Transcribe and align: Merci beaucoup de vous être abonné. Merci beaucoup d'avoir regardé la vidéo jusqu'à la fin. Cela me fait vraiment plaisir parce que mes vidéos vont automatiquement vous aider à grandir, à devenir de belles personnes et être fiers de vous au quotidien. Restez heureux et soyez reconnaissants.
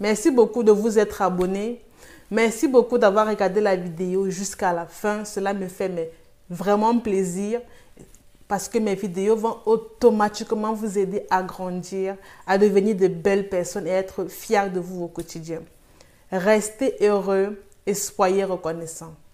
Merci 0.00 0.30
beaucoup 0.30 0.62
de 0.62 0.70
vous 0.70 0.98
être 0.98 1.22
abonné. 1.22 1.82
Merci 2.30 2.68
beaucoup 2.68 2.98
d'avoir 2.98 3.26
regardé 3.26 3.60
la 3.60 3.74
vidéo 3.74 4.30
jusqu'à 4.30 4.72
la 4.72 4.86
fin. 4.86 5.24
Cela 5.24 5.54
me 5.54 5.66
fait 5.66 6.12
vraiment 6.48 6.98
plaisir 6.98 7.60
parce 8.46 8.68
que 8.68 8.78
mes 8.78 8.94
vidéos 8.94 9.36
vont 9.36 9.58
automatiquement 9.66 10.72
vous 10.72 10.98
aider 10.98 11.26
à 11.30 11.42
grandir, 11.42 12.16
à 12.46 12.56
devenir 12.58 12.96
de 12.96 13.08
belles 13.08 13.48
personnes 13.48 13.86
et 13.86 13.90
être 13.90 14.26
fiers 14.26 14.70
de 14.72 14.80
vous 14.80 15.04
au 15.04 15.08
quotidien. 15.08 15.60
Restez 16.30 16.94
heureux 17.00 17.62
et 17.86 17.94
soyez 17.94 18.44
reconnaissants. 18.44 19.14